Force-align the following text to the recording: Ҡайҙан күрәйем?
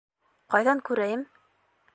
Ҡайҙан 0.53 0.81
күрәйем? 0.89 1.25